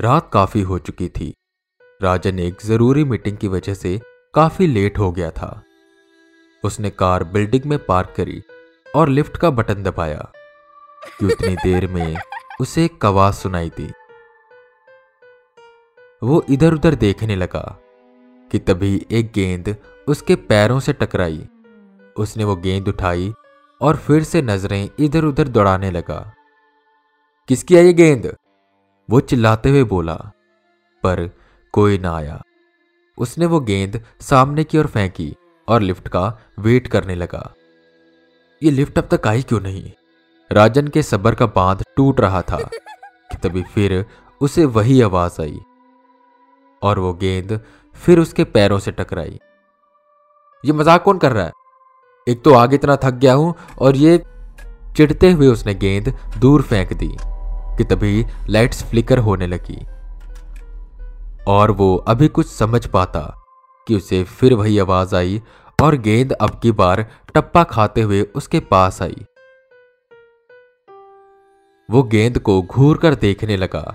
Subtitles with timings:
[0.00, 1.34] रात काफ़ी हो चुकी थी।
[2.02, 4.00] राजन एक ज़रूरी मीटिंग की वजह से
[4.34, 5.62] काफ़ी लेट हो गया था।
[6.64, 8.42] उसने कार बिल्डिंग में पार्क करी
[8.96, 10.32] और लिफ्ट का बटन दबाया।
[11.20, 12.16] कि उतनी देर में
[12.60, 13.92] उसे एक आवाज़ सुनाई दी।
[16.22, 17.78] वो इधर उधर देखने लगा
[18.52, 19.76] कि तभी एक गेंद
[20.08, 21.48] उसके पैरों से टकराई।
[22.16, 23.34] उसने वो गेंद उठाई
[23.80, 26.34] और फिर से नज़रें इधर उधर दौड़ाने लगा।
[27.48, 28.36] किसकी है ये गेंद?
[29.08, 30.14] वो चिल्लाते हुए बोला,
[31.04, 31.28] पर
[31.74, 32.40] कोई ना आया।
[33.18, 35.34] उसने वो गेंद सामने की ओर फेंकी
[35.68, 36.26] और लिफ्ट का
[36.58, 37.52] वेट करने लगा।
[38.62, 39.90] ये लिफ्ट अब तक आई क्यों नहीं?
[40.50, 44.04] राजन के सबर का बाँध टूट रहा था कि तभी फिर
[44.40, 45.58] उसे वही आवाज़ आई
[46.82, 47.60] और वो गेंद
[47.96, 49.38] फिर उसके पैरों से टकराई।
[50.64, 51.52] ये मज़ाक कौन कर रहा है?
[52.26, 54.16] एक तो आगे इतना थक गया हूँ और ये
[54.96, 57.16] चिढ़ते हुए उसने गेंद दूर फेंक दी।
[57.78, 59.86] कि तभी लाइट्स फ्लिकर होने लगी।
[61.48, 63.44] और वो अभी कुछ समझ पाता
[63.88, 65.42] कि उसे फिर वही आवाज़ आई
[65.82, 69.24] और गेंद अब की बार टप्पा खाते हुए उसके पास आई।
[71.90, 73.94] वो गेंद को घूर कर देखने लगा।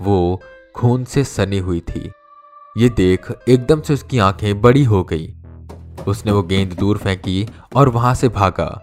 [0.00, 0.40] वो
[0.76, 2.12] खून से सनी हुई थी।
[2.78, 5.34] ये देख एकदम से उसकी आँखें बड़ी हो गई।
[6.08, 8.82] उसने वो गेंद दूर फेंकी और वहाँ से भागा।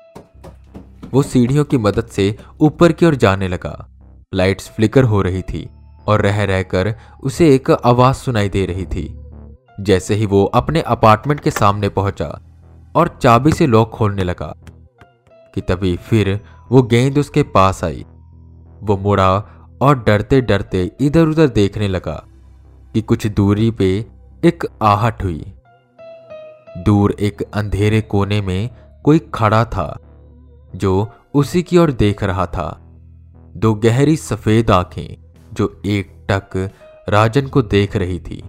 [1.11, 3.91] वो सीढ़ियों की मदद से ऊपर की ओर जाने लगा।
[4.34, 5.70] लाइट्स फ्लिकर हो रही थी
[6.08, 6.94] और रह रहकर
[7.24, 9.04] उसे एक आवाज़ सुनाई दे रही थी।
[9.80, 12.28] जैसे ही वो अपने अपार्टमेंट के सामने पहुँचा
[12.96, 14.54] और चाबी से लॉक खोलने लगा
[15.56, 16.40] कि तभी फिर
[16.72, 18.06] वो गेंद उसके पास आई।
[18.84, 19.32] वो मुड़ा
[19.82, 22.23] और डरते डरते इधर उधर देखने लगा
[22.94, 23.90] कि कुछ दूरी पे
[24.45, 25.54] एक आहट हुई।
[26.78, 28.70] दूर एक अंधेरे कोने में
[29.04, 30.00] कोई खड़ा था
[30.76, 32.81] जो उसी की ओर देख रहा था।
[33.62, 35.17] दो गहरी सफ़ेद आँखें
[35.54, 36.56] जो एक टक
[37.09, 38.42] राजन को देख रही थी।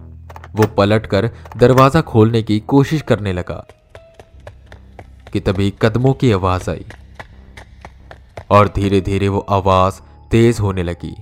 [0.55, 3.55] वो पलटकर दरवाज़ा खोलने की कोशिश करने लगा
[5.33, 6.85] कि तभी कदमों की आवाज़ आई
[8.51, 10.01] और धीरे धीरे वो आवाज़
[10.31, 11.15] तेज होने लगी।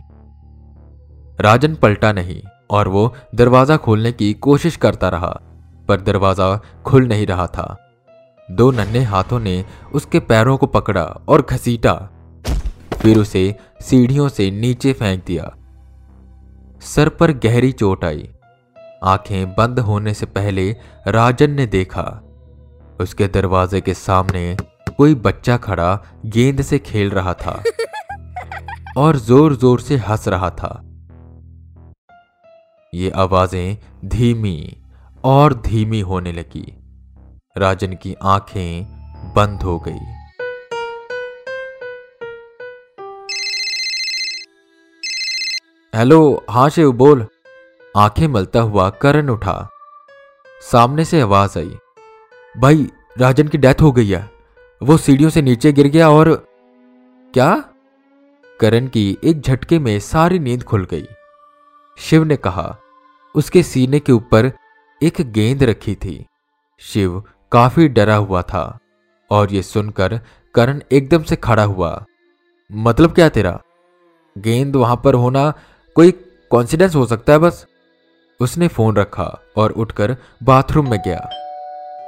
[1.40, 5.40] राजन पलटा नहीं और वो दरवाज़ा खोलने की कोशिश करता रहा,
[5.88, 7.78] पर दरवाज़ा खुल नहीं रहा था।
[8.50, 9.63] दो नन्हे हाथों ने
[9.94, 12.00] उसके पैरों को पकड़ा और घसीटा।
[13.01, 13.44] फिर उसे
[13.81, 15.51] सीढ़ियों से नीचे फेंक दिया।
[16.81, 18.29] सर पर गहरी चोट आई।
[19.03, 20.69] आँखें बंद होने से पहले
[21.07, 22.03] राजन ने देखा।
[23.01, 24.57] उसके दरवाजे के सामने
[24.97, 25.94] कोई बच्चा खड़ा
[26.25, 27.61] गेंद से खेल रहा था
[28.97, 30.72] और ज़ोर ज़ोर से हंस रहा था।
[32.94, 34.78] ये आवाज़ें धीमी
[35.23, 36.66] और धीमी होने लगी।
[37.57, 38.85] राजन की आँखें
[39.35, 40.10] बंद हो गई।
[45.96, 47.28] हेलो हाँ शिव, बोल।
[47.97, 49.69] आँखें मलता हुआ करण उठा।
[50.72, 51.78] सामने से आवाज़ आई।
[52.57, 52.88] भाई,
[53.18, 54.31] राजन की डेथ हो गई है।
[54.84, 56.47] वो सीढ़ियों से नीचे गिर गया और
[57.34, 57.66] क्या?
[58.59, 61.07] करण की एक झटके में सारी नींद खुल गई।
[61.97, 62.78] शिव ने कहा,
[63.35, 64.52] उसके सीने के ऊपर
[65.03, 66.25] एक गेंद रखी थी।
[66.79, 68.79] शिव काफ़ी डरा हुआ था
[69.31, 70.19] और यह सुनकर
[70.56, 72.06] करण एकदम से खड़ा हुआ।
[72.72, 73.62] मतलब क्या तेरा?
[74.38, 75.53] गेंद वहाँ पर होना
[75.96, 76.12] कोई
[76.52, 77.66] कॉन्सिडेंस हो सकता है बस?
[78.40, 79.25] उसने फ़ोन रखा
[79.57, 81.29] और उठकर बाथरूम में गया,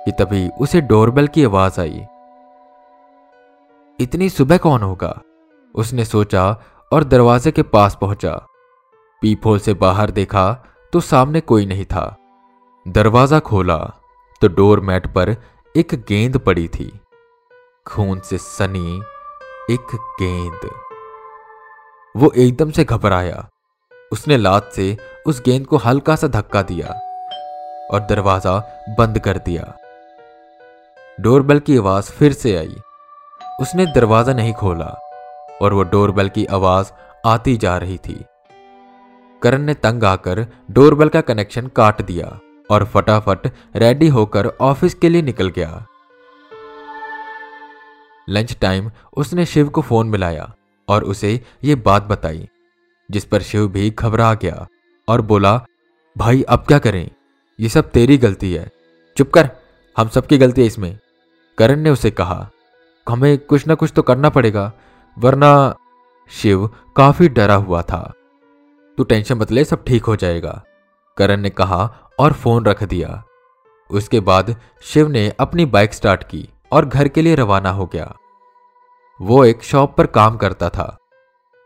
[0.05, 2.05] कि तभी उसे डोरबेल की आवाज़ आई।
[3.99, 5.21] इतनी सुबह कौन होगा?
[5.75, 6.45] उसने सोचा
[6.91, 8.33] और दरवाजे के पास पहुँचा।
[9.21, 10.51] पीपोल से बाहर देखा
[10.93, 12.15] तो सामने कोई नहीं था।
[12.85, 13.77] दरवाज़ा खोला
[14.41, 15.35] तो डोर मैट पर
[15.75, 16.91] एक गेंद पड़ी थी।
[17.87, 19.01] खून से सनी
[19.71, 20.69] एक गेंद।
[22.15, 23.47] वो एकदम से घबराया।
[24.13, 24.85] उसने लात से
[25.27, 26.87] उस गेंद को हल्का सा धक्का दिया
[27.91, 28.57] और दरवाज़ा
[28.97, 29.73] बंद कर दिया।
[31.17, 32.75] डोरबेल की आवाज़ फिर से आई।
[33.61, 34.93] उसने दरवाज़ा नहीं खोला
[35.61, 36.91] और वो डोरबेल की आवाज़
[37.25, 38.23] आती जा रही थी।
[39.41, 42.39] करण ने तंग आकर डोरबेल का कनेक्शन काट दिया
[42.69, 45.85] और फटाफट रेडी होकर ऑफ़िस के लिए निकल गया।
[48.27, 50.51] लंच टाइम उसने शिव को फ़ोन मिलाया
[50.87, 52.47] और उसे ये बात बताई
[53.11, 54.67] जिस पर शिव भी घबरा गया
[55.07, 55.65] और बोला,
[56.17, 57.11] भाई, अब क्या करें?
[57.59, 58.71] ये सब तेरी गलती है।
[59.17, 59.49] चुप कर,
[59.97, 60.99] हम सबकी गलती है इसमें।
[61.57, 62.49] करण ने उसे कहा,
[63.09, 64.73] हमें कुछ ना कुछ तो करना पड़ेगा,
[65.17, 65.75] वरना
[66.29, 68.13] शिव काफ़ी डरा हुआ था।
[68.97, 70.63] तू टेंशन मत ले, सब ठीक हो जाएगा।
[71.17, 73.23] करण ने कहा और फ़ोन रख दिया।
[73.91, 78.15] उसके बाद शिव ने अपनी बाइक स्टार्ट की और घर के लिए रवाना हो गया।
[79.21, 80.97] वो एक शॉप पर काम करता था।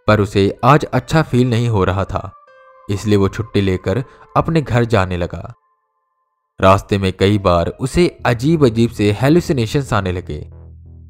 [0.07, 2.31] पर उसे आज अच्छा फील नहीं हो रहा था,
[2.87, 4.03] इसलिए वो छुट्टी लेकर
[4.37, 5.53] अपने घर जाने लगा।
[6.59, 10.39] रास्ते में कई बार उसे अजीब अजीब से हेलुसिनेशन आने लगे,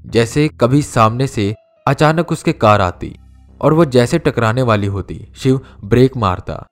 [0.05, 1.53] जैसे कभी सामने से
[1.85, 3.15] अचानक उसके कार आती
[3.61, 6.65] और वो जैसे टकराने वाली होती, शिव ब्रेक मारता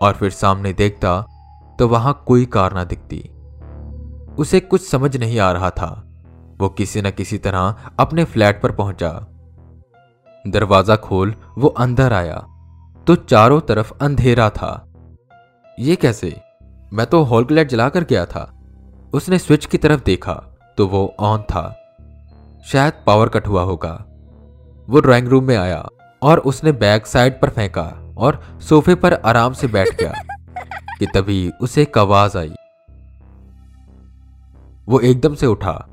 [0.00, 1.20] और फिर सामने देखता
[1.78, 3.18] तो वहाँ कोई कार ना दिखती।
[4.34, 5.90] उसे कुछ समझ नहीं आ रहा था,
[6.60, 9.10] वो किसी न किसी तरह अपने फ्लैट पर पहुँचा।
[10.50, 12.46] दरवाज़ा खोल, वो अंदर आया।
[13.06, 14.92] तो चारों तरफ़ अंधेरा था।
[15.78, 16.40] ये कैसे?
[16.92, 18.54] मैं तो हॉल की लाइट जलाकर गया था।
[19.14, 20.34] उसने स्विच की तरफ़ देखा
[20.76, 21.74] तो वो ऑन था।
[22.66, 24.04] शायद पावर कट हुआ होगा।
[24.88, 25.88] वो ड्राइंग रूम में आया
[26.22, 30.12] और उसने बैग साइड पर फेंका और सोफे पर आराम से बैठ गया
[30.98, 32.54] कि तभी उसे एक आवाज़ आई।
[34.86, 35.88] वो एकदम से उठा।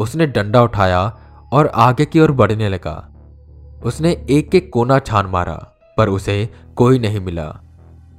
[0.00, 1.18] उसने डंडा उठाया
[1.52, 2.96] और आगे की ओर बढ़ने लगा।
[3.84, 5.56] उसने एक एक कोना छान मारा,
[5.96, 7.60] पर उसे कोई नहीं मिला।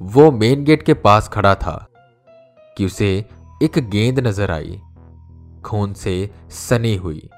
[0.01, 1.87] वो मेन गेट के पास खड़ा था
[2.77, 3.25] कि उसे
[3.63, 4.79] एक गेंद नज़र आई।
[5.65, 7.29] खून से सनी हुई।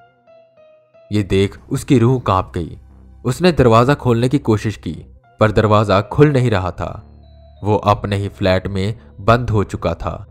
[1.12, 2.78] ये देख उसकी रूह काँप गई।
[3.26, 4.94] उसने दरवाज़ा खोलने की कोशिश की,
[5.40, 7.10] पर दरवाज़ा खुल नहीं रहा था।
[7.64, 10.26] वो अपने ही फ्लैट में बंद हो चुका था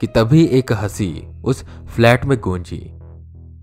[0.00, 2.93] कि तभी एक हँसी उस फ्लैट में गूंजी।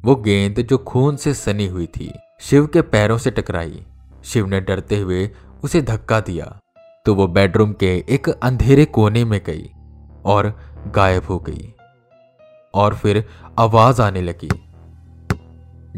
[0.03, 3.86] वो गेंद जो खून से सनी हुई थी, शिव के पैरों से टकराई।
[4.24, 5.30] शिव ने डरते हुए
[5.63, 6.45] उसे धक्का दिया
[7.06, 9.69] तो वो बेडरूम के एक अंधेरे कोने में गई
[10.25, 10.48] और
[10.95, 11.74] गायब हो गई
[12.74, 13.24] और फिर
[13.59, 14.50] आवाज़ आने लगी।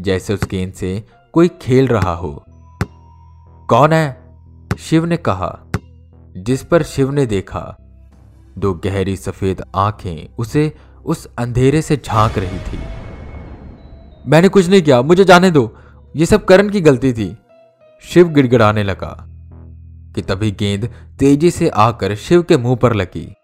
[0.02, 2.44] जैसे उस गेंद से कोई खेल रहा हो।
[3.70, 4.38] कौन है?
[4.78, 5.58] शिव ने कहा,
[6.36, 7.76] जिस पर शिव ने देखा।
[8.58, 10.72] दो गहरी सफ़ेद आँखें उसे
[11.04, 12.78] उस अंधेरे से झाँक रही थी।
[14.24, 15.76] मैंने कुछ नहीं किया, मुझे जाने दो।
[16.16, 17.36] ये सब करण की गलती थी।
[18.04, 19.16] शिव गिड़गिड़ाने लगा
[20.14, 20.88] कि तभी गेंद
[21.18, 23.34] तेज़ी से आकर शिव के मुँह पर लगी,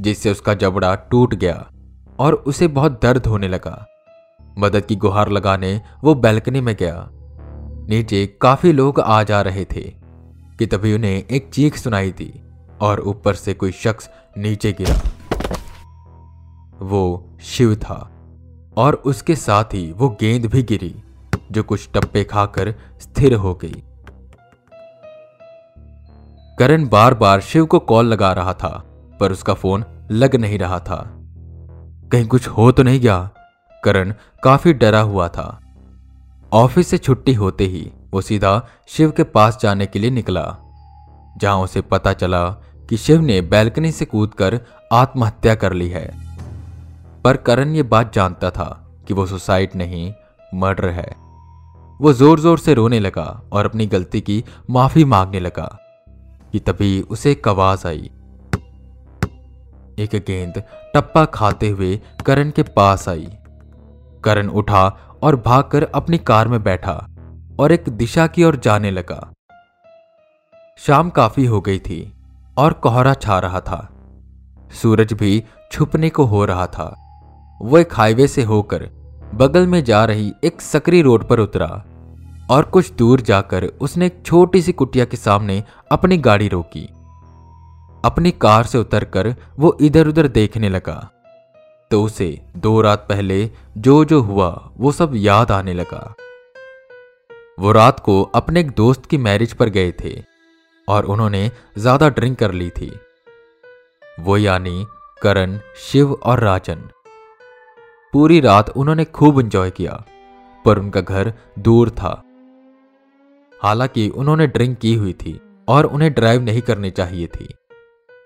[0.00, 1.66] जिससे उसका जबड़ा टूट गया
[2.18, 3.86] और उसे बहुत दर्द होने लगा।
[4.58, 7.08] मदद की गुहार लगाने वो बैल्कनी में गया।
[7.88, 9.82] नीचे काफ़ी लोग आ जा रहे थे
[10.58, 12.32] कि तभी उन्हें एक चीख सुनाई दी
[12.80, 15.00] और ऊपर से कोई शख्स नीचे गिरा।
[16.82, 17.02] वो
[17.42, 18.19] शिव था।
[18.80, 20.94] और उसके साथ ही वो गेंद भी गिरी,
[21.52, 23.82] जो कुछ टप्पे खाकर स्थिर हो गई।
[26.58, 28.84] करण बार बार शिव को कॉल लगा रहा था,
[29.20, 31.02] पर उसका फ़ोन लग नहीं रहा था।
[32.12, 33.30] कहीं कुछ हो तो नहीं गया।
[33.84, 35.60] करण काफ़ी डरा हुआ था।
[36.52, 40.56] ऑफ़िस से छुट्टी होते ही वो सीधा शिव के पास जाने के लिए निकला,
[41.38, 42.44] जहाँ उसे पता चला
[42.88, 44.60] कि शिव ने बैल्कनी से कूदकर
[44.92, 46.29] आत्महत्या कर ली है।
[47.24, 48.68] पर करण ये बात जानता था
[49.08, 50.12] कि वो सुसाइड नहीं,
[50.54, 51.10] मर्डर है।
[52.00, 55.68] वो ज़ोर ज़ोर से रोने लगा और अपनी गलती की माफ़ी मांगने लगा
[56.52, 58.10] कि तभी उसे एक आवाज़ आई।
[59.98, 60.62] एक गेंद
[60.94, 63.28] टप्पा खाते हुए करण के पास आई।
[64.24, 64.86] करण उठा
[65.22, 66.94] और भागकर अपनी कार में बैठा
[67.60, 69.20] और एक दिशा की ओर जाने लगा।
[70.80, 72.00] शाम काफ़ी हो गई थी
[72.58, 73.86] और कोहरा छा रहा था।
[74.72, 75.42] सूरज भी
[75.72, 76.94] छुपने को हो रहा था।
[77.60, 78.88] वो एक हाईवे से होकर
[79.34, 81.66] बगल में जा रही एक सकरी रोड पर उतरा
[82.50, 86.86] और कुछ दूर जाकर उसने एक छोटी सी कुटिया के सामने अपनी गाड़ी रोकी।
[88.04, 90.96] अपनी कार से उतरकर वो इधर उधर देखने लगा।
[91.90, 96.14] तो उसे दो रात पहले जो जो हुआ, वो सब याद आने लगा।
[97.58, 100.14] वो रात को अपने एक दोस्त की मैरिज पर गए थे
[100.88, 102.92] और उन्होंने ज़्यादा ड्रिंक कर ली थी।
[104.20, 104.84] वो यानी
[105.22, 106.88] करण, शिव और राजन।
[108.12, 110.04] पूरी रात उन्होंने खूब एंजॉय किया,
[110.64, 112.22] पर उनका घर दूर था।
[113.62, 117.48] हालाँकि उन्होंने ड्रिंक की हुई थी और उन्हें ड्राइव नहीं करनी चाहिए थी।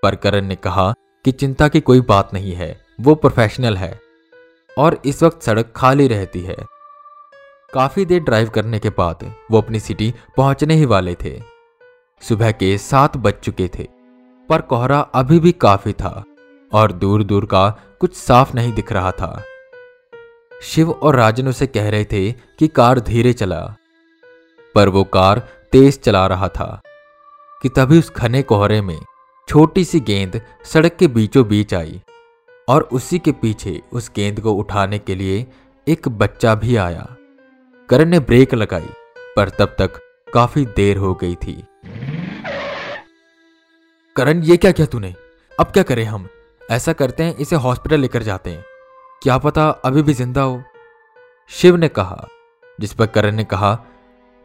[0.03, 0.93] पर करण ने कहा
[1.25, 3.99] कि चिंता की कोई बात नहीं है, वो प्रोफेशनल है
[4.77, 6.57] और इस वक्त सड़क खाली रहती है।
[7.73, 11.41] काफ़ी देर ड्राइव करने के बाद वो अपनी सिटी पहुँचने ही वाले थे।
[12.21, 13.87] सुबह के सात बज चुके थे,
[14.49, 16.23] पर कोहरा अभी भी काफ़ी था
[16.73, 19.43] और दूर दूर का कुछ साफ़ नहीं दिख रहा था।
[20.65, 23.75] शिव और राजन उसे कह रहे थे कि कार धीरे चला,
[24.75, 25.39] पर वो कार
[25.71, 26.81] तेज चला रहा था,
[27.61, 28.99] कि तभी उस घने कोहरे में
[29.49, 32.01] छोटी सी गेंद सड़क के बीचों बीच आई,
[32.69, 35.47] और उसी के पीछे उस गेंद को उठाने के लिए
[35.87, 37.15] एक बच्चा भी आया।
[37.89, 38.89] करण ने ब्रेक लगाई,
[39.35, 40.01] पर तब तक
[40.33, 41.63] काफ़ी देर हो गई थी।
[44.15, 45.15] करण, ये क्या किया तूने?
[45.59, 46.27] अब क्या करें हम?
[46.71, 48.65] ऐसा करते हैं, इसे हॉस्पिटल लेकर जाते हैं।
[49.25, 50.63] क्या पता अभी भी ज़िंदा हो।
[51.49, 52.27] शिव ने कहा,
[52.81, 53.85] जिस पर करण ने कहा,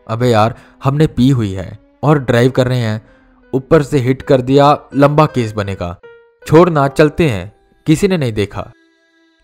[0.08, 3.08] अबे यार, हमने पी हुई है और ड्राइव कर रहे हैं।
[3.54, 6.00] ऊपर से हिट कर दिया, लंबा केस बनेगा।
[6.46, 7.52] छोड़ना चलते हैं।
[7.86, 8.70] किसी ने नहीं देखा।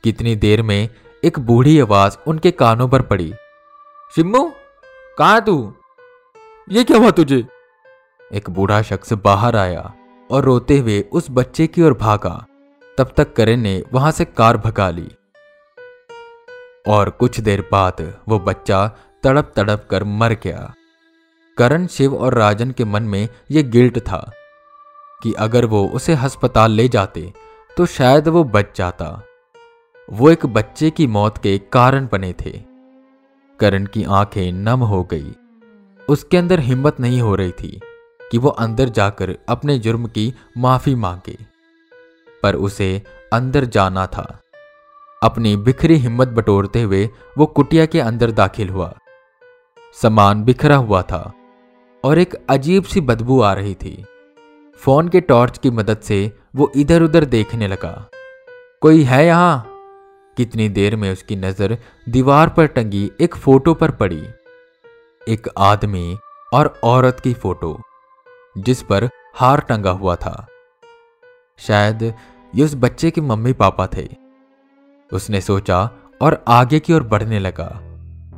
[0.05, 0.89] कितनी देर में
[1.25, 3.35] एक बूढ़ी आवाज़ उनके कानों पर पड़ी।
[4.15, 4.53] शिम्मू,
[5.19, 5.75] कहा तू?
[6.71, 7.47] ये क्या हुआ तुझे?
[8.33, 9.95] एक बूढ़ा शख्स बाहर आया
[10.31, 12.47] और रोते हुए उस बच्चे की ओर भागा।
[12.99, 15.09] तब तक करण ने वहाँ से कार भगा ली।
[16.87, 20.75] और कुछ देर बाद वो बच्चा तड़प तड़प कर मर गया।
[21.59, 24.31] करण, शिव और राजन के मन में यह गिल्ट था
[25.23, 27.33] कि अगर वो उसे अस्पताल ले जाते
[27.77, 29.23] तो शायद वो बच जाता।
[30.11, 32.63] वो एक बच्चे की मौत के कारण बने थे।
[33.61, 35.33] करण की आँखें नम हो गई।
[36.09, 37.81] उसके अंदर हिम्मत नहीं हो रही थी
[38.31, 41.39] कि वो अंदर जाकर अपने जुर्म की माफ़ी मांगे।
[42.43, 43.03] पर उसे
[43.33, 44.39] अंदर जाना था।
[45.23, 47.09] अपनी बिखरी हिम्मत बटोरते हुए
[47.39, 48.93] वो कुटिया के अंदर दाखिल हुआ।
[49.97, 51.33] सामान बिखरा हुआ था
[52.05, 54.05] और एक अजीब सी बदबू आ रही थी।
[54.81, 57.93] फ़ोन के टॉर्च की मदद से वो इधर उधर देखने लगा।
[58.83, 59.73] कोई है यहाँ?
[60.37, 61.77] कितनी देर में उसकी नज़र
[62.09, 64.23] दीवार पर टंगी एक फ़ोटो पर पड़ी।
[65.23, 66.19] एक आदमी
[66.55, 67.81] और औरत की फ़ोटो,
[68.59, 70.47] जिस पर हार टंगा हुआ था।
[71.59, 72.03] शायद
[72.53, 74.26] ये उस बच्चे के मम्मी पापा थे।
[75.13, 75.91] उसने सोचा
[76.23, 77.71] और आगे की ओर बढ़ने लगा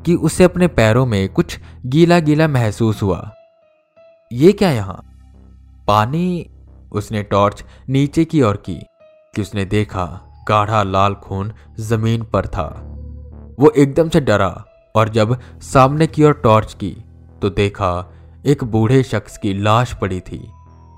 [0.07, 3.31] कि उसे अपने पैरों में कुछ गीला गीला महसूस हुआ।
[4.33, 5.03] ये क्या यहाँ?
[5.87, 6.51] पानी,
[6.93, 8.79] उसने टॉर्च नीचे की ओर की
[9.35, 10.05] कि उसने देखा
[10.49, 12.67] गाढ़ा लाल खून ज़मीन पर था।
[13.59, 16.91] वो एकदम से डरा और जब सामने की ओर टॉर्च की
[17.43, 18.13] तो देखा
[18.47, 20.51] एक बूढ़े शख्स की लाश पड़ी थी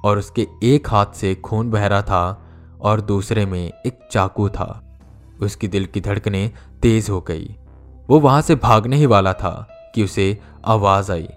[0.04, 2.46] और उसके एक हाथ से खून बह रहा था
[2.80, 4.89] और दूसरे में एक चाकू था।
[5.40, 6.50] उसकी दिल की धड़कनें
[6.82, 7.56] तेज हो गई।
[8.08, 9.52] वो वहाँ से भागने ही वाला था
[9.94, 11.28] कि उसे आवाज़ आई,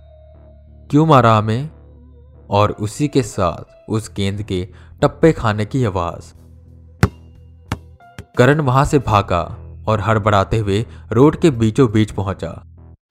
[0.89, 1.69] क्यों मारा हमें?
[2.50, 4.67] और उसी के साथ उस गेंद के
[5.01, 6.33] टप्पे खाने की आवाज़।
[8.38, 9.41] करण वहाँ से भागा
[9.88, 12.51] और हड़बड़ाते हुए रोड के बीचों बीच पहुँचा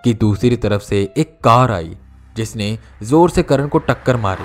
[0.05, 1.97] कि दूसरी तरफ़ से एक कार आई,
[2.37, 4.45] जिसने ज़ोर से करण को टक्कर मारी।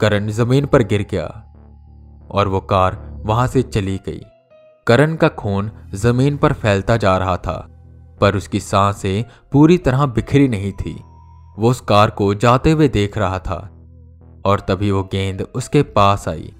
[0.00, 1.26] करण ज़मीन पर गिर गया
[2.30, 4.20] और वो कार वहाँ से चली गई।
[4.86, 7.56] करण का खून ज़मीन पर फैलता जा रहा था,
[8.20, 10.94] पर उसकी साँसें पूरी तरह बिखरी नहीं थी।
[11.58, 13.58] वो उस कार को जाते हुए देख रहा था,
[14.44, 16.52] और तभी वो गेंद उसके पास आई।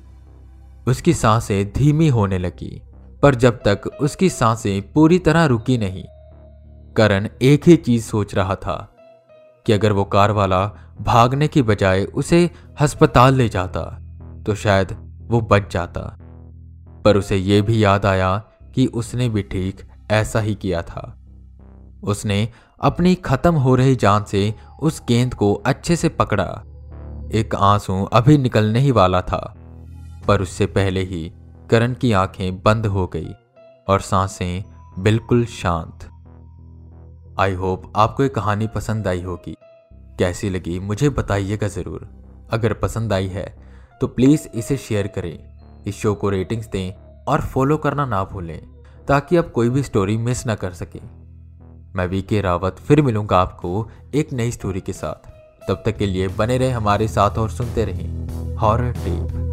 [0.86, 2.80] उसकी साँसें धीमी होने लगी,
[3.22, 6.04] पर जब तक उसकी साँसें पूरी तरह रुकी नहीं,
[6.96, 8.76] करण एक ही चीज़ सोच रहा था,
[9.66, 10.64] कि अगर वो कार वाला
[11.00, 12.50] भागने की बजाय उसे
[12.80, 13.82] अस्पताल ले जाता
[14.46, 16.02] तो शायद वो बच जाता।
[17.04, 18.36] पर उसे यह भी याद आया
[18.74, 21.14] कि उसने भी ठीक ऐसा ही किया था।
[22.02, 22.48] उसने
[22.80, 26.44] अपनी खत्म हो रही जान से उस गेंद को अच्छे से पकड़ा।
[27.34, 29.54] एक आँसू अभी निकलने ही वाला था,
[30.28, 31.30] पर उससे पहले ही
[31.70, 33.34] करण की आँखें बंद हो गई
[33.88, 34.64] और साँसें
[34.98, 36.08] बिल्कुल शांत।
[37.40, 39.56] आई होप आपको ये कहानी पसंद आई होगी।
[40.18, 42.08] कैसी लगी मुझे बताइएगा ज़रूर।
[42.52, 43.46] अगर पसंद आई है
[44.00, 45.47] तो प्लीज़ इसे शेयर करें।
[45.86, 46.92] इस शो को रेटिंग्स दें
[47.24, 48.60] और फॉलो करना ना भूलें,
[49.08, 51.00] ताकि आप कोई भी स्टोरी मिस ना कर सकें।
[51.96, 55.28] मैं वी के रावत फिर मिलूँगा आपको एक नई स्टोरी के साथ।
[55.68, 59.47] तब तक के लिए बने रहे हमारे साथ और सुनते रहें हॉरर टेप